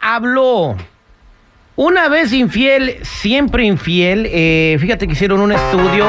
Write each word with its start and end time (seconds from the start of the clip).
Habló. 0.00 0.76
Una 1.74 2.08
vez 2.08 2.32
infiel, 2.32 2.98
siempre 3.02 3.64
infiel. 3.64 4.26
Eh, 4.30 4.76
fíjate 4.80 5.06
que 5.06 5.12
hicieron 5.12 5.40
un 5.40 5.52
estudio 5.52 6.06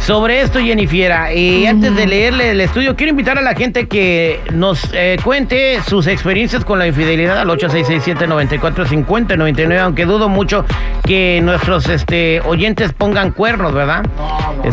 sobre 0.00 0.40
esto, 0.40 0.58
Jennifer. 0.58 1.34
Y 1.36 1.66
antes 1.66 1.94
de 1.94 2.06
leerle 2.06 2.50
el 2.50 2.60
estudio, 2.60 2.96
quiero 2.96 3.10
invitar 3.10 3.38
a 3.38 3.42
la 3.42 3.54
gente 3.54 3.86
que 3.86 4.40
nos 4.52 4.88
eh, 4.92 5.16
cuente 5.22 5.80
sus 5.86 6.06
experiencias 6.06 6.64
con 6.64 6.78
la 6.78 6.86
infidelidad 6.86 7.38
al 7.38 7.48
8667-9450-99, 7.50 9.78
aunque 9.80 10.06
dudo 10.06 10.28
mucho 10.28 10.64
que 11.06 11.40
nuestros 11.42 11.88
este, 11.88 12.40
oyentes 12.46 12.92
pongan 12.92 13.30
cuernos, 13.32 13.72
¿verdad? 13.72 14.04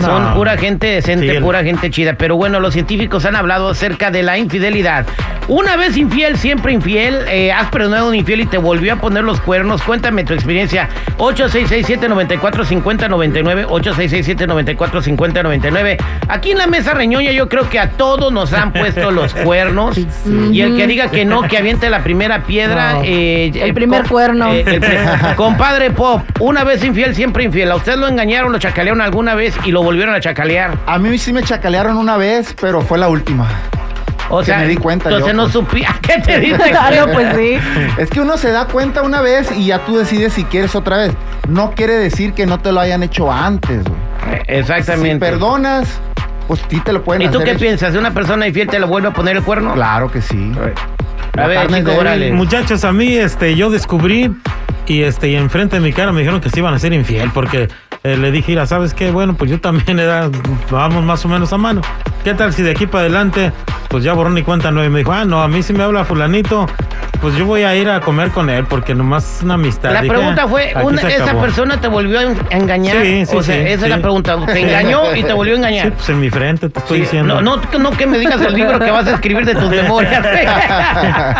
Son 0.01 0.23
No. 0.23 0.33
pura 0.33 0.57
gente 0.57 0.87
decente, 0.87 1.35
Sí. 1.35 1.39
pura 1.41 1.63
gente 1.63 1.89
chida. 1.91 2.13
Pero 2.13 2.35
bueno, 2.35 2.59
los 2.59 2.73
científicos 2.73 3.25
han 3.25 3.35
hablado 3.35 3.69
acerca 3.69 4.11
de 4.11 4.23
la 4.23 4.37
infidelidad. 4.37 5.05
Una 5.47 5.77
vez 5.77 5.95
infiel, 5.95 6.37
siempre 6.37 6.73
infiel. 6.73 7.19
eh, 7.29 7.51
has 7.53 7.69
perdonado 7.69 8.09
un 8.09 8.15
infiel 8.15 8.41
y 8.41 8.45
te 8.47 8.57
volvió 8.57 8.93
a 8.93 8.95
poner 8.97 9.23
los 9.23 9.39
cuernos. 9.39 9.81
Cuéntame 9.81 10.25
tu 10.25 10.33
experiencia. 10.33 10.89
8667-9450-99. 11.17 13.65
8667-9450-99. 15.17 15.97
Aquí 16.29 16.51
en 16.51 16.57
la 16.57 16.67
mesa 16.67 16.93
reñoña 16.93 17.31
yo 17.31 17.49
creo 17.49 17.69
que 17.69 17.79
a 17.79 17.91
todos 17.91 18.31
nos 18.31 18.53
han 18.53 18.71
puesto 18.73 19.11
los 19.11 19.33
cuernos. 19.43 19.97
Y 20.51 20.61
el 20.61 20.75
que 20.77 20.87
diga 20.87 21.09
que 21.09 21.25
no, 21.25 21.41
que 21.43 21.57
aviente 21.57 21.89
la 21.89 22.03
primera 22.03 22.43
piedra. 22.43 22.93
No. 22.93 23.01
eh, 23.03 23.51
El 23.53 23.69
eh, 23.69 23.73
primer 23.73 24.07
cuerno. 24.07 24.51
eh, 24.53 24.63
el 24.67 25.35
compadre 25.35 25.91
Pop, 25.91 26.21
una 26.39 26.63
vez 26.63 26.83
infiel, 26.83 27.15
siempre 27.15 27.43
infiel. 27.43 27.71
¿A 27.71 27.75
usted 27.75 27.95
lo 27.97 28.07
engañaron, 28.07 28.51
lo 28.51 28.59
chacalearon 28.59 29.01
alguna 29.01 29.35
vez 29.35 29.55
y 29.65 29.71
lo 29.71 29.83
volvieron 29.83 30.13
a 30.15 30.19
chacalear? 30.19 30.77
A 30.85 30.97
mí 30.99 31.17
sí 31.17 31.33
me 31.33 31.43
chacalearon 31.43 31.97
una 31.97 32.17
vez, 32.17 32.55
pero 32.59 32.81
fue 32.81 32.97
la 32.97 33.07
última. 33.09 33.47
O 34.29 34.41
Que 34.43 34.53
me 34.57 34.67
di 34.67 34.75
cuenta 34.75 35.05
Entonces 35.07 35.31
yo, 35.31 35.37
no 35.37 35.43
pues. 35.43 35.53
supía. 35.53 35.95
¿Qué 36.01 36.19
te 36.21 36.39
diste 36.41 36.73
Ah, 36.77 36.91
no, 36.93 37.13
cuenta? 37.13 37.33
pues 37.33 37.37
sí. 37.37 37.57
Es 37.97 38.09
que 38.09 38.19
uno 38.19 38.37
se 38.37 38.51
da 38.51 38.65
cuenta 38.65 39.01
una 39.01 39.21
vez 39.21 39.49
y 39.55 39.67
ya 39.67 39.79
tú 39.85 39.95
decides 39.97 40.33
si 40.33 40.43
quieres 40.43 40.75
otra 40.75 40.97
vez. 40.97 41.13
No 41.47 41.71
quiere 41.71 41.93
decir 41.93 42.33
que 42.33 42.45
no 42.45 42.59
te 42.59 42.73
lo 42.73 42.81
hayan 42.81 43.03
hecho 43.03 43.31
antes, 43.31 43.85
güey. 43.85 44.06
Si 44.45 44.53
Exactamente. 44.53 45.19
perdonas, 45.19 45.99
pues 46.47 46.61
sí 46.69 46.79
te 46.81 46.93
lo 46.93 47.03
pueden 47.03 47.21
¿Y 47.23 47.29
tú 47.29 47.39
hacer. 47.39 47.53
qué 47.53 47.59
piensas? 47.59 47.93
¿De 47.93 47.99
una 47.99 48.11
persona 48.13 48.47
infiel 48.47 48.67
te 48.67 48.79
lo 48.79 48.87
vuelve 48.87 49.09
a 49.09 49.11
poner 49.13 49.37
el 49.37 49.43
cuerno? 49.43 49.73
Claro 49.73 50.11
que 50.11 50.21
sí. 50.21 50.51
A 51.37 51.47
ver, 51.47 51.61
Chico 51.67 51.73
débil. 51.77 51.95
Morales. 51.95 52.33
Muchachos, 52.33 52.83
a 52.83 52.91
mí 52.91 53.15
este, 53.15 53.55
yo 53.55 53.69
descubrí 53.69 54.33
y 54.87 55.03
este 55.03 55.29
y 55.29 55.35
enfrente 55.35 55.75
de 55.75 55.81
mi 55.81 55.93
cara 55.93 56.11
me 56.11 56.19
dijeron 56.21 56.41
que 56.41 56.49
se 56.49 56.59
iban 56.59 56.73
a 56.73 56.79
ser 56.79 56.93
infiel 56.93 57.29
porque 57.33 57.67
eh, 58.13 58.17
le 58.17 58.31
dije, 58.31 58.51
mira, 58.51 58.65
¿sabes 58.65 58.93
qué? 58.93 59.11
Bueno, 59.11 59.35
pues 59.35 59.51
yo 59.51 59.59
también 59.59 59.99
era, 59.99 60.29
vamos 60.71 61.03
más 61.03 61.23
o 61.25 61.27
menos 61.27 61.51
a 61.53 61.57
mano. 61.57 61.81
¿Qué 62.23 62.33
tal 62.33 62.53
si 62.53 62.61
de 62.61 62.71
aquí 62.71 62.87
para 62.87 63.01
adelante, 63.01 63.51
pues 63.89 64.03
ya 64.03 64.13
borrón 64.13 64.37
y 64.37 64.43
cuenta 64.43 64.71
nueve? 64.71 64.89
Me 64.89 64.99
dijo, 64.99 65.11
ah, 65.13 65.25
no, 65.25 65.41
a 65.41 65.47
mí 65.47 65.63
si 65.63 65.73
me 65.73 65.83
habla 65.83 66.03
fulanito, 66.05 66.67
pues 67.21 67.35
yo 67.35 67.45
voy 67.45 67.63
a 67.63 67.75
ir 67.75 67.89
a 67.89 67.99
comer 68.01 68.29
con 68.31 68.49
él 68.49 68.65
porque 68.65 68.93
nomás 68.93 69.37
es 69.37 69.43
una 69.43 69.53
amistad. 69.55 69.91
La 69.93 70.01
Dije, 70.01 70.13
pregunta 70.13 70.47
fue, 70.47 70.71
"Aquí 70.75 70.85
una- 70.85 71.01
se 71.01 71.07
¿esa 71.15 71.23
acabó". 71.23 71.41
persona 71.41 71.79
te 71.81 71.87
volvió 71.87 72.19
a 72.19 72.23
en- 72.23 72.37
a 72.51 72.57
engañar? 72.57 72.97
Sí, 73.01 73.25
sí, 73.25 73.35
o 73.35 73.41
sea, 73.41 73.55
sí, 73.55 73.61
esa 73.61 73.73
es 73.73 73.81
sí. 73.81 73.89
la 73.89 73.97
pregunta. 73.99 74.37
¿Te 74.45 74.59
engañó 74.59 75.15
y 75.15 75.23
te 75.23 75.33
volvió 75.33 75.53
a 75.53 75.55
Sí, 75.55 75.59
engañar? 75.61 75.91
pues 75.93 76.09
en 76.09 76.19
mi 76.19 76.29
frente 76.29 76.69
te 76.69 76.79
estoy 76.79 76.97
Sí, 76.97 77.03
diciendo. 77.05 77.41
No, 77.41 77.55
no, 77.57 77.79
no 77.79 77.91
que 77.91 78.05
me 78.05 78.19
digas 78.19 78.39
el 78.41 78.53
libro 78.53 78.77
que 78.79 78.91
vas 78.91 79.07
a 79.07 79.11
escribir 79.15 79.45
de 79.45 79.55
tus 79.55 79.69
memorias. 79.69 80.23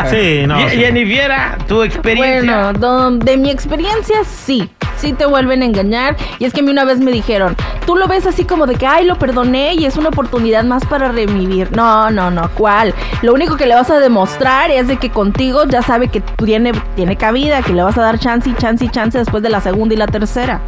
Sí, 0.10 0.44
no. 0.48 0.58
Ye- 0.60 0.70
sí. 0.70 0.78
Jennifer, 0.78 1.32
tu 1.68 1.84
experiencia. 1.84 2.56
Bueno, 2.56 2.74
don- 2.74 3.20
de 3.20 3.38
mi 3.38 3.52
experiencia 3.52 4.18
sí, 4.26 4.70
sí 4.98 5.14
te 5.14 5.26
vuelven 5.26 5.62
a 5.62 5.66
engañar. 5.66 6.16
Y 6.40 6.46
es 6.46 6.54
que 6.54 6.60
a 6.60 6.64
mí 6.64 6.72
una 6.72 6.86
vez 6.86 7.00
me 7.00 7.12
dijeron, 7.12 7.56
tú 7.86 7.96
lo 7.96 8.08
ves 8.08 8.26
así 8.26 8.44
como 8.44 8.66
de 8.66 8.76
que, 8.76 8.86
ay, 8.86 9.06
lo 9.06 9.18
perdoné 9.18 9.76
y 9.76 9.86
es 9.86 9.98
una 9.98 10.10
oportunidad 10.10 10.64
más 10.64 10.86
para 10.86 11.10
revivir. 11.10 11.76
No, 11.76 12.10
no, 12.12 12.30
no, 12.32 12.50
¿cuál? 12.56 12.94
Lo 13.22 13.34
único 13.34 13.56
que 13.56 13.66
le 13.66 13.76
vas 13.76 13.90
a 13.90 14.00
demostrar 14.00 14.72
es 14.72 14.88
de 14.88 14.98
que 14.98 15.10
contigo 15.10 15.64
ya 15.66 15.82
sabe 15.82 16.10
que 16.10 16.22
tiene, 16.22 16.74
tiene 16.96 17.16
cabida, 17.16 17.62
que 17.62 17.74
le 17.74 17.84
vas 17.84 17.98
a 17.98 18.02
dar 18.02 18.20
chance 18.20 18.50
y 18.50 18.54
chance 18.56 18.84
y 18.86 18.90
chance 18.90 19.18
después 19.18 19.44
de 19.44 19.50
la 19.50 19.62
segunda 19.62 19.96
y 19.96 19.98
la 19.98 20.08
tercera. 20.08 20.62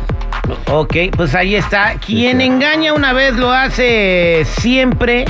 Ok, 0.72 0.96
pues 1.16 1.36
ahí 1.36 1.56
está. 1.56 1.96
Quien 1.96 2.42
engaña 2.42 2.94
una 2.94 3.14
vez 3.14 3.36
lo 3.36 3.52
hace 3.52 4.46
siempre. 4.46 5.26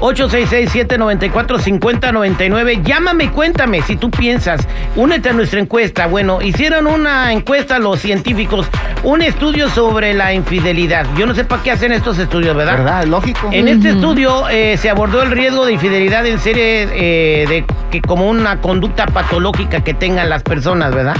866-794-5099. 0.00 2.82
Llámame, 2.82 3.30
cuéntame 3.30 3.82
si 3.82 3.96
tú 3.96 4.10
piensas. 4.10 4.66
Únete 4.96 5.30
a 5.30 5.32
nuestra 5.32 5.60
encuesta. 5.60 6.06
Bueno, 6.06 6.42
hicieron 6.42 6.86
una 6.86 7.32
encuesta 7.32 7.78
los 7.78 8.00
científicos, 8.00 8.66
un 9.02 9.22
estudio 9.22 9.68
sobre 9.68 10.14
la 10.14 10.32
infidelidad. 10.32 11.06
Yo 11.16 11.26
no 11.26 11.34
sé 11.34 11.44
para 11.44 11.62
qué 11.62 11.70
hacen 11.70 11.92
estos 11.92 12.18
estudios, 12.18 12.56
¿verdad? 12.56 12.78
¿Verdad? 12.78 13.04
Lógico. 13.04 13.50
En 13.52 13.68
este 13.68 13.90
estudio 13.90 14.48
eh, 14.48 14.76
se 14.76 14.90
abordó 14.90 15.22
el 15.22 15.30
riesgo 15.30 15.66
de 15.66 15.72
infidelidad 15.72 16.26
en 16.26 16.38
serie 16.38 16.88
eh, 16.92 17.46
de 17.48 17.64
que 17.90 18.00
como 18.00 18.28
una 18.28 18.60
conducta 18.60 19.06
patológica 19.06 19.82
que 19.82 19.94
tengan 19.94 20.28
las 20.28 20.42
personas, 20.42 20.94
¿verdad? 20.94 21.16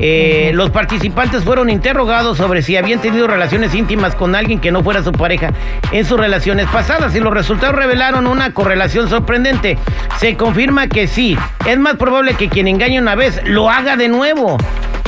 Eh, 0.00 0.52
Los 0.54 0.70
participantes 0.70 1.44
fueron 1.44 1.70
interrogados 1.70 2.36
sobre 2.38 2.62
si 2.62 2.76
habían 2.76 3.00
tenido 3.00 3.26
relaciones 3.26 3.74
íntimas 3.74 4.14
con 4.14 4.34
alguien 4.34 4.60
que 4.60 4.70
no 4.70 4.82
fuera 4.82 5.02
su 5.02 5.12
pareja 5.12 5.52
en 5.92 6.04
sus 6.04 6.18
relaciones 6.18 6.66
pasadas 6.68 7.14
y 7.14 7.20
los 7.20 7.32
resultados 7.32 7.74
revelaron 7.74 8.26
una 8.26 8.52
correlación 8.52 9.08
sorprendente. 9.08 9.76
Se 10.18 10.36
confirma 10.36 10.88
que 10.88 11.06
sí, 11.06 11.36
es 11.66 11.78
más 11.78 11.96
probable 11.96 12.34
que 12.34 12.48
quien 12.48 12.68
engañe 12.68 13.00
una 13.00 13.14
vez 13.14 13.40
lo 13.44 13.70
haga 13.70 13.96
de 13.96 14.08
nuevo. 14.08 14.58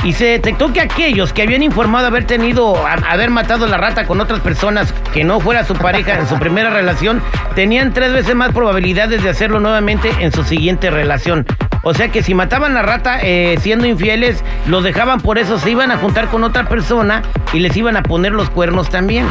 Y 0.02 0.14
se 0.14 0.24
detectó 0.26 0.72
que 0.72 0.80
aquellos 0.80 1.32
que 1.34 1.42
habían 1.42 1.62
informado 1.62 2.06
haber 2.06 2.24
tenido, 2.24 2.74
a- 2.86 2.94
haber 3.10 3.28
matado 3.30 3.66
la 3.66 3.76
rata 3.76 4.06
con 4.06 4.20
otras 4.20 4.40
personas 4.40 4.92
que 5.12 5.24
no 5.24 5.40
fuera 5.40 5.64
su 5.64 5.74
pareja 5.74 6.18
en 6.18 6.26
su 6.26 6.38
primera 6.40 6.70
relación, 6.70 7.22
tenían 7.54 7.92
tres 7.92 8.12
veces 8.12 8.34
más 8.34 8.52
probabilidades 8.52 9.22
de 9.22 9.28
hacerlo 9.28 9.60
nuevamente 9.60 10.10
en 10.20 10.32
su 10.32 10.42
siguiente 10.42 10.90
relación. 10.90 11.44
O 11.82 11.92
sea 11.94 12.08
que 12.08 12.22
si 12.22 12.34
mataban 12.34 12.72
la 12.74 12.82
rata 12.82 13.18
eh, 13.22 13.56
siendo 13.60 13.86
infieles, 13.86 14.42
los 14.66 14.84
dejaban 14.84 15.20
por 15.20 15.38
eso, 15.38 15.58
se 15.58 15.70
iban 15.70 15.90
a 15.90 15.98
juntar 15.98 16.28
con 16.28 16.44
otra 16.44 16.66
persona 16.68 17.22
y 17.52 17.58
les 17.60 17.76
iban 17.76 17.96
a 17.96 18.02
poner 18.02 18.32
los 18.32 18.48
cuernos 18.50 18.88
también. 18.88 19.26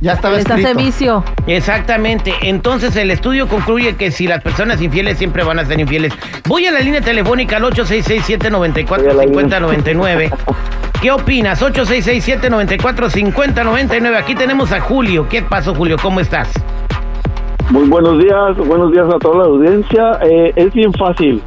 Ya 0.00 0.12
estaba 0.12 0.36
Les 0.36 0.48
hace 0.50 0.60
escrito. 0.60 0.78
vicio. 0.78 1.24
Exactamente. 1.46 2.34
Entonces 2.42 2.94
el 2.96 3.10
estudio 3.10 3.48
concluye 3.48 3.96
que 3.96 4.10
si 4.10 4.26
las 4.26 4.42
personas 4.42 4.80
infieles 4.80 5.18
siempre 5.18 5.44
van 5.44 5.58
a 5.58 5.64
ser 5.64 5.80
infieles. 5.80 6.12
Voy 6.48 6.66
a 6.66 6.72
la 6.72 6.80
línea 6.80 7.00
telefónica 7.00 7.56
al 7.56 7.62
866-794-5099. 7.64 10.30
¿Qué 11.02 11.10
opinas? 11.10 11.62
866-794-5099. 11.62 14.16
Aquí 14.16 14.34
tenemos 14.34 14.72
a 14.72 14.80
Julio. 14.80 15.26
¿Qué 15.28 15.42
pasó, 15.42 15.74
Julio? 15.74 15.96
¿Cómo 16.00 16.20
estás? 16.20 16.48
Muy 17.70 17.88
buenos 17.88 18.18
días, 18.18 18.56
buenos 18.68 18.92
días 18.92 19.06
a 19.12 19.18
toda 19.18 19.38
la 19.38 19.44
audiencia. 19.44 20.18
Eh, 20.22 20.52
es 20.54 20.72
bien 20.72 20.92
fácil. 20.92 21.42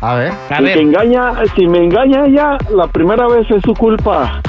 A 0.00 0.14
ver. 0.16 0.32
A 0.50 0.56
si, 0.58 0.64
ver. 0.64 0.74
te 0.74 0.80
engaña, 0.82 1.32
si 1.56 1.66
me 1.66 1.78
engaña 1.78 2.26
ella, 2.26 2.58
la 2.74 2.86
primera 2.88 3.26
vez 3.28 3.48
es 3.50 3.62
su 3.62 3.72
culpa. 3.74 4.40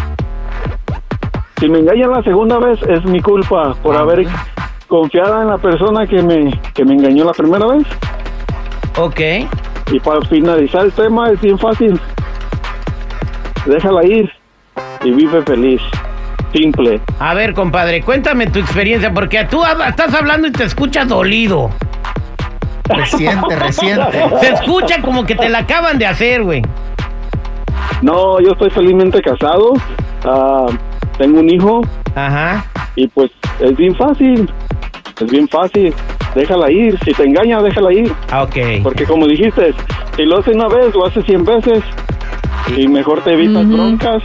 Si 1.64 1.70
me 1.70 1.80
engaña 1.80 2.08
la 2.08 2.22
segunda 2.24 2.60
vez, 2.60 2.78
es 2.90 3.06
mi 3.06 3.22
culpa 3.22 3.74
por 3.82 3.96
Ah, 3.96 4.02
haber 4.02 4.28
confiado 4.90 5.44
en 5.44 5.48
la 5.48 5.58
persona 5.58 6.06
que 6.06 6.22
me, 6.22 6.52
que 6.74 6.84
me 6.84 6.96
engañó 6.96 7.24
la 7.24 7.32
primera 7.32 7.66
vez. 7.68 7.88
Ok. 9.00 9.22
Y 9.94 10.00
para 10.02 10.20
finalizar 10.28 10.84
el 10.84 10.92
tema, 10.92 11.30
es 11.30 11.40
bien 11.40 11.58
fácil. 11.58 11.98
Déjala 13.66 14.06
ir 14.06 14.30
y 15.06 15.12
vive 15.12 15.42
feliz. 15.44 15.82
Simple. 16.52 17.00
A 17.20 17.34
ver, 17.34 17.54
compadre, 17.54 18.02
cuéntame 18.02 18.48
tu 18.48 18.60
experiencia, 18.60 19.14
porque 19.14 19.46
tú 19.46 19.62
estás 19.88 20.14
hablando 20.14 20.50
y 20.50 20.52
te 20.52 20.66
escuchas 20.66 21.08
dolido. 21.08 21.70
Reciente, 22.90 23.56
reciente. 23.56 24.22
Se 24.42 24.50
escucha 24.50 25.02
como 25.02 25.26
que 25.26 25.36
te 25.36 25.48
la 25.48 25.60
acaban 25.60 25.98
de 25.98 26.08
hacer, 26.08 26.44
güey. 26.44 26.62
No, 28.02 28.42
yo 28.42 28.52
estoy 28.52 28.70
felizmente 28.70 29.22
casado. 29.22 29.72
Ah, 30.26 30.66
tengo 31.18 31.40
un 31.40 31.50
hijo. 31.50 31.82
Ajá. 32.16 32.66
Y 32.96 33.08
pues 33.08 33.32
es 33.60 33.76
bien 33.76 33.96
fácil, 33.96 34.48
es 35.20 35.32
bien 35.32 35.48
fácil, 35.48 35.92
déjala 36.36 36.70
ir, 36.72 36.98
si 37.04 37.12
te 37.14 37.24
engaña, 37.26 37.60
déjala 37.62 37.92
ir, 37.94 38.12
Ah, 38.32 38.44
Ok. 38.44 38.56
porque 38.84 39.06
como 39.06 39.26
dijiste, 39.28 39.74
si 40.16 40.26
lo 40.26 40.38
hace 40.40 40.52
una 40.52 40.68
vez, 40.68 40.94
lo 40.94 41.06
hace 41.08 41.22
cien 41.24 41.44
veces, 41.44 41.80
y 42.78 42.88
mejor 42.88 43.22
te 43.24 43.34
evitas 43.34 43.68
broncas, 43.68 44.22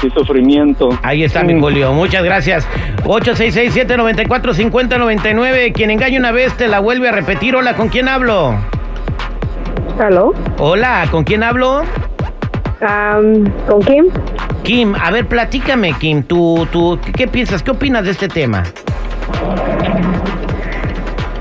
y 0.00 0.08
sufrimiento. 0.10 0.90
Ahí 1.02 1.24
está, 1.24 1.42
mi. 1.42 1.58
Julio. 1.60 1.92
Muchas 1.92 2.22
gracias. 2.22 2.64
866-794-5099. 3.04 5.72
Quien 5.72 5.90
engaña 5.90 6.20
una 6.20 6.30
vez 6.30 6.56
te 6.56 6.68
la 6.68 6.78
vuelve 6.78 7.08
a 7.08 7.12
repetir. 7.12 7.56
Hola, 7.56 7.74
¿con 7.74 7.88
quién 7.88 8.06
hablo? 8.08 8.54
¿Aló? 9.98 10.34
Hola, 10.58 11.08
¿con 11.10 11.24
quién 11.24 11.42
hablo? 11.42 11.82
Am, 12.80 13.50
¿Con 13.68 13.82
quién? 13.82 14.06
Kim, 14.62 14.94
a 14.94 15.10
ver, 15.10 15.26
platícame, 15.26 15.92
Kim. 15.94 16.22
¿Tú, 16.22 16.66
tú, 16.70 16.98
qué, 17.04 17.12
qué 17.12 17.26
piensas? 17.28 17.62
¿Qué 17.62 17.70
opinas 17.70 18.04
de 18.04 18.10
este 18.10 18.28
tema? 18.28 18.62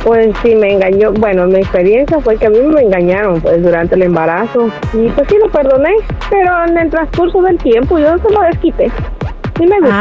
Pues 0.04 0.30
sí, 0.42 0.56
me 0.56 0.74
engañó. 0.74 1.12
Bueno, 1.14 1.46
mi 1.48 1.58
experiencia 1.58 2.20
fue 2.22 2.38
que 2.38 2.48
a 2.48 2.50
mí 2.50 2.60
me 2.62 2.82
engañaron 2.82 3.42
pues 3.42 3.62
durante 3.62 3.96
el 3.96 4.04
embarazo. 4.04 4.70
Y 4.94 5.10
pues 5.10 5.28
sí 5.30 5.36
lo 5.44 5.50
perdoné, 5.52 5.92
pero 6.30 6.66
en 6.66 6.78
el 6.78 6.90
transcurso 6.90 7.42
del 7.42 7.58
tiempo 7.58 8.00
yo 8.00 8.18
se 8.20 8.34
lo 8.34 8.42
desquité. 8.42 8.90
Sí 9.58 9.66
me 9.66 9.80
gustó. 9.82 9.96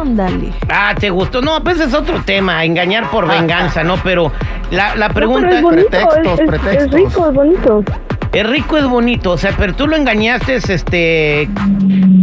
Ándale. 0.00 0.52
Ah, 0.70 0.94
¿te 0.98 1.10
gustó? 1.10 1.42
No, 1.42 1.62
pues 1.62 1.80
es 1.80 1.92
otro 1.92 2.22
tema, 2.24 2.64
engañar 2.64 3.10
por 3.10 3.26
venganza, 3.28 3.82
¿no? 3.84 3.96
Pero 4.02 4.32
la, 4.70 4.94
la 4.96 5.08
No, 5.08 5.14
pregunta... 5.14 5.48
pero 5.48 5.56
es 5.56 5.62
bonito, 5.62 5.88
Pretextos, 5.90 6.26
es, 6.34 6.40
es- 6.40 6.46
pretextos. 6.48 6.84
es 6.86 6.92
rico, 6.92 7.28
es 7.28 7.34
bonito. 7.34 7.84
Es 8.32 8.46
rico, 8.48 8.78
es 8.78 8.86
bonito, 8.86 9.32
o 9.32 9.36
sea, 9.38 9.52
pero 9.58 9.74
tú 9.74 9.86
lo 9.86 9.94
engañaste, 9.94 10.54
este... 10.56 11.48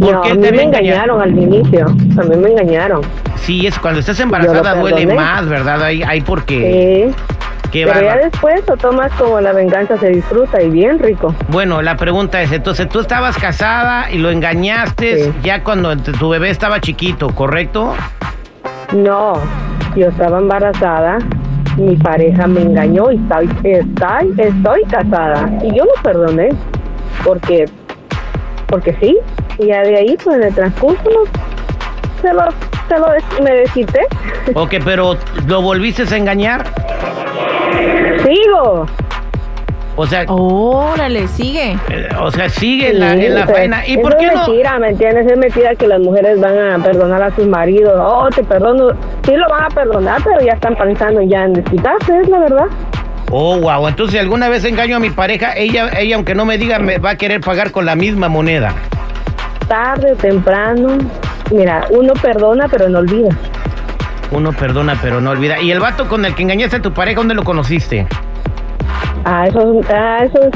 ¿Por 0.00 0.12
No, 0.12 0.22
qué 0.22 0.30
a 0.30 0.34
mí 0.34 0.40
te 0.42 0.52
me 0.52 0.62
engañaron 0.64 1.22
al 1.22 1.30
inicio. 1.38 1.86
A 1.86 2.22
mí 2.24 2.36
me 2.36 2.48
engañaron. 2.50 3.02
Sí, 3.36 3.66
es 3.66 3.78
cuando 3.78 4.00
estás 4.00 4.18
embarazada 4.18 4.74
duele 4.74 5.06
más, 5.14 5.46
¿verdad? 5.48 5.82
Ahí, 5.84 6.02
ahí 6.02 6.20
porque... 6.20 7.12
Sí. 7.14 7.24
Qué 7.70 7.86
Pero 7.86 8.02
ya 8.02 8.16
después 8.16 8.64
lo 8.66 8.76
tomas 8.76 9.12
como 9.12 9.40
la 9.40 9.52
venganza 9.52 9.96
se 9.98 10.08
disfruta 10.08 10.60
y 10.60 10.68
bien 10.70 10.98
rico. 10.98 11.32
Bueno, 11.50 11.80
la 11.82 11.96
pregunta 11.96 12.42
es, 12.42 12.50
entonces 12.50 12.88
tú 12.88 12.98
estabas 12.98 13.38
casada 13.38 14.10
y 14.10 14.18
lo 14.18 14.30
engañaste 14.30 15.26
Sí. 15.26 15.32
ya 15.44 15.62
cuando 15.62 15.96
tu 15.96 16.28
bebé 16.30 16.50
estaba 16.50 16.80
chiquito, 16.80 17.28
¿correcto? 17.32 17.94
No, 18.92 19.34
yo 19.94 20.08
estaba 20.08 20.38
embarazada, 20.38 21.18
mi 21.76 21.96
pareja 21.96 22.46
me 22.46 22.62
engañó 22.62 23.10
y 23.10 23.16
estoy, 23.16 23.48
estoy, 23.64 24.34
estoy 24.38 24.82
casada. 24.84 25.50
Y 25.62 25.76
yo 25.76 25.84
lo 25.84 26.02
perdoné, 26.02 26.50
porque, 27.24 27.66
porque 28.66 28.96
sí. 29.00 29.16
Y 29.58 29.66
ya 29.66 29.82
de 29.82 29.96
ahí, 29.96 30.16
pues 30.22 30.36
en 30.36 30.42
el 30.44 30.54
transcurso, 30.54 31.10
se 32.22 32.32
lo, 32.32 32.44
se 32.88 32.98
lo 32.98 33.44
me 33.44 33.52
desquité. 33.52 34.00
Ok, 34.54 34.74
pero 34.84 35.16
¿lo 35.46 35.62
volviste 35.62 36.02
a 36.02 36.16
engañar? 36.16 36.64
Sigo. 38.24 38.86
O 39.96 40.06
sea, 40.06 40.24
Órale, 40.28 41.26
sigue. 41.28 41.72
eh, 41.90 42.08
o 42.20 42.30
sea, 42.30 42.48
sigue 42.48 42.90
en 42.90 43.00
la, 43.00 43.12
en 43.12 43.34
la 43.34 43.46
Sí, 43.46 43.52
faena. 43.52 43.86
¿Y 43.86 43.92
eso 43.94 44.02
por 44.02 44.16
qué 44.16 44.26
es 44.26 44.32
no? 44.34 44.46
mentira, 44.46 44.78
¿me 44.78 44.88
entiendes? 44.90 45.26
Es 45.26 45.36
mentira 45.38 45.74
que 45.74 45.86
las 45.86 46.00
mujeres 46.00 46.40
van 46.40 46.58
a 46.58 46.78
perdonar 46.82 47.22
a 47.22 47.34
sus 47.34 47.46
maridos. 47.46 47.92
Oh, 47.98 48.28
te 48.34 48.42
perdono. 48.44 48.90
Sí 49.24 49.32
lo 49.36 49.48
van 49.48 49.64
a 49.64 49.68
perdonar, 49.68 50.20
pero 50.24 50.40
ya 50.40 50.52
están 50.52 50.74
pensando 50.76 51.20
ya 51.22 51.44
en 51.44 51.52
desquitarse, 51.54 52.18
es 52.22 52.28
la 52.28 52.38
verdad. 52.38 52.66
Oh, 53.30 53.58
wow. 53.58 53.88
Entonces, 53.88 54.12
si 54.14 54.18
alguna 54.18 54.48
vez 54.48 54.64
engaño 54.64 54.96
a 54.96 55.00
mi 55.00 55.10
pareja, 55.10 55.52
ella, 55.56 55.90
ella, 55.98 56.16
aunque 56.16 56.34
no 56.34 56.44
me 56.46 56.56
diga, 56.56 56.78
me 56.78 56.98
va 56.98 57.10
a 57.10 57.16
querer 57.16 57.40
pagar 57.40 57.70
con 57.70 57.84
la 57.84 57.94
misma 57.94 58.28
moneda. 58.28 58.74
Tarde 59.68 60.12
o 60.12 60.16
temprano. 60.16 60.98
Mira, 61.50 61.84
uno 61.90 62.12
perdona, 62.14 62.68
pero 62.68 62.88
no 62.88 63.00
olvida. 63.00 63.28
Uno 64.30 64.52
perdona, 64.52 64.96
pero 65.02 65.20
no 65.20 65.30
olvida. 65.30 65.60
¿Y 65.60 65.70
el 65.72 65.80
vato 65.80 66.08
con 66.08 66.24
el 66.24 66.34
que 66.34 66.42
engañaste 66.42 66.76
a 66.76 66.82
tu 66.82 66.92
pareja, 66.92 67.18
dónde 67.18 67.34
lo 67.34 67.42
conociste? 67.44 68.06
Ah, 69.24 69.46
eso, 69.46 69.80
es- 69.80 69.90
ah, 69.90 70.18
eso 70.24 70.38
es. 70.42 70.50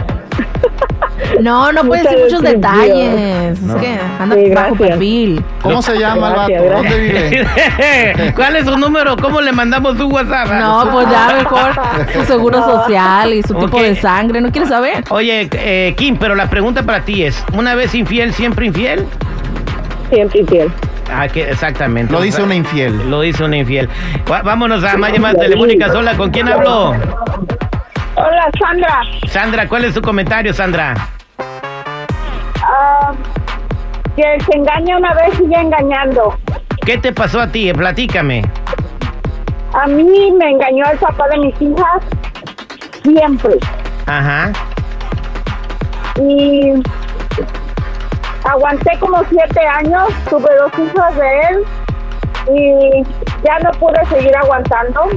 No, 1.40 1.72
no 1.72 1.82
puedes 1.84 2.04
decir 2.04 2.18
muchos 2.24 2.42
detalles. 2.42 3.60
No. 3.62 3.74
Es 3.76 3.80
que 3.80 3.98
anda 4.20 4.36
Sí, 4.36 4.50
bajo 4.54 4.74
perfil. 4.76 5.44
¿Cómo 5.62 5.82
se 5.82 5.98
llama 5.98 6.28
el 6.28 6.34
vato? 6.36 6.74
¿Dónde 6.76 6.98
vive? 6.98 8.32
¿Cuál 8.36 8.56
es 8.56 8.66
su 8.66 8.76
número? 8.76 9.16
¿Cómo 9.16 9.40
le 9.40 9.52
mandamos 9.52 9.98
un 10.00 10.12
WhatsApp? 10.12 10.48
No, 10.60 10.88
pues 10.92 11.08
ya 11.10 11.34
mejor 11.38 11.72
su 12.12 12.24
seguro 12.24 12.62
social 12.64 13.32
y 13.32 13.42
su 13.42 13.54
tipo 13.54 13.80
de 13.80 13.96
sangre. 13.96 14.40
¿No 14.40 14.50
quieres 14.50 14.68
saber? 14.70 15.04
Oye, 15.10 15.48
eh, 15.52 15.94
Kim, 15.96 16.16
pero 16.16 16.34
la 16.34 16.48
pregunta 16.48 16.82
para 16.82 17.00
ti 17.04 17.24
es, 17.24 17.44
¿una 17.52 17.74
vez 17.74 17.94
infiel, 17.94 18.32
siempre 18.32 18.66
infiel? 18.66 19.06
Siempre 20.10 20.40
infiel. 20.40 20.70
Ah, 21.12 21.28
que 21.28 21.48
exactamente. 21.50 22.12
Lo 22.12 22.20
dice 22.22 22.42
una 22.42 22.54
infiel. 22.54 23.10
Lo 23.10 23.20
dice 23.20 23.44
una 23.44 23.58
infiel. 23.58 23.88
Vámonos 24.26 24.82
a 24.84 24.96
más 24.96 25.12
llamadas 25.12 25.38
telefónicas. 25.38 25.94
Hola, 25.94 26.16
¿con 26.16 26.30
quién 26.30 26.48
hablo? 26.48 26.94
Hola, 28.16 28.48
Sandra. 28.60 29.02
Sandra, 29.28 29.68
¿cuál 29.68 29.84
es 29.84 29.94
tu 29.94 30.00
comentario, 30.00 30.54
Sandra? 30.54 30.94
Ah, 32.62 33.12
que 34.16 34.38
se 34.44 34.56
engaña 34.56 34.96
una 34.98 35.14
vez 35.14 35.34
sigue 35.36 35.56
engañando. 35.56 36.38
¿Qué 36.86 36.98
te 36.98 37.12
pasó 37.12 37.40
a 37.40 37.48
ti? 37.48 37.72
Platícame. 37.72 38.42
A 39.72 39.86
mí 39.88 40.30
me 40.38 40.50
engañó 40.50 40.84
el 40.92 40.98
papá 40.98 41.26
de 41.28 41.38
mis 41.38 41.62
hijas 41.62 42.02
siempre. 43.02 43.58
Ajá. 44.06 44.52
Y 46.20 46.74
aguanté 48.44 48.96
como 49.00 49.24
siete 49.28 49.66
años, 49.66 50.08
tuve 50.30 50.48
dos 50.56 50.72
hijas 50.78 51.16
de 51.16 51.40
él 51.40 51.64
y 52.54 53.02
ya 53.44 53.58
no 53.58 53.70
pude 53.72 54.04
seguir 54.06 54.36
aguantando. 54.36 55.08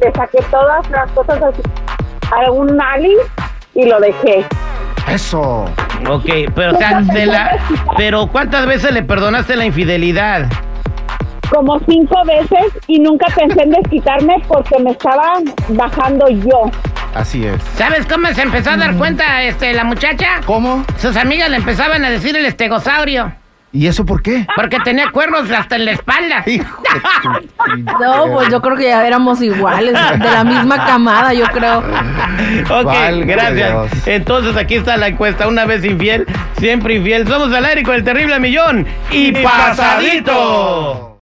Le 0.00 0.12
saqué 0.12 0.38
todas 0.50 0.88
las 0.90 1.10
cosas 1.10 1.42
así, 1.42 1.62
a 1.62 1.77
un 2.50 2.80
ali 2.80 3.14
y 3.74 3.86
lo 3.86 4.00
dejé. 4.00 4.44
Eso. 5.10 5.64
Ok, 6.08 6.28
pero, 6.54 6.72
o 6.74 6.76
sea, 6.78 7.02
se 7.04 7.26
la- 7.26 7.58
pero 7.96 8.26
¿cuántas 8.28 8.66
veces 8.66 8.92
le 8.92 9.02
perdonaste 9.02 9.56
la 9.56 9.64
infidelidad? 9.64 10.46
Como 11.50 11.80
cinco 11.88 12.14
veces 12.26 12.72
y 12.86 12.98
nunca 13.00 13.26
pensé 13.34 13.62
en 13.62 13.70
desquitarme 13.70 14.36
porque 14.46 14.78
me 14.80 14.90
estaba 14.90 15.32
bajando 15.70 16.28
yo. 16.28 16.70
Así 17.14 17.46
es. 17.46 17.60
¿Sabes 17.76 18.06
cómo 18.06 18.28
se 18.28 18.42
empezó 18.42 18.70
a 18.70 18.76
dar 18.76 18.94
cuenta 18.96 19.42
este, 19.42 19.72
la 19.72 19.82
muchacha? 19.84 20.40
¿Cómo? 20.44 20.84
Sus 20.98 21.16
amigas 21.16 21.48
le 21.48 21.56
empezaban 21.56 22.04
a 22.04 22.10
decir 22.10 22.36
el 22.36 22.44
estegosaurio, 22.44 23.32
¿Y 23.72 23.86
eso 23.86 24.06
por 24.06 24.22
qué? 24.22 24.46
porque 24.56 24.78
tenía 24.80 25.10
cuernos 25.10 25.50
hasta 25.50 25.76
en 25.76 25.84
la 25.84 25.92
espalda. 25.92 26.42
Hijo 26.46 26.82
No, 28.00 28.32
pues 28.32 28.48
yo 28.50 28.62
creo 28.62 28.76
que 28.76 28.84
ya 28.84 29.06
éramos 29.06 29.42
iguales, 29.42 29.92
de 29.92 30.30
la 30.30 30.44
misma 30.44 30.86
camada, 30.86 31.34
yo 31.34 31.44
creo. 31.46 31.78
Ok, 32.70 32.92
gracias. 33.26 33.54
Dios. 33.54 33.90
Entonces 34.06 34.56
aquí 34.56 34.76
está 34.76 34.96
la 34.96 35.08
encuesta. 35.08 35.48
Una 35.48 35.66
vez 35.66 35.84
infiel, 35.84 36.26
siempre 36.58 36.94
infiel. 36.94 37.26
Somos 37.28 37.52
al 37.52 37.64
aire 37.64 37.82
con 37.82 37.94
el 37.94 38.04
terrible 38.04 38.38
millón. 38.40 38.86
Y 39.10 39.32
pasadito. 39.32 41.07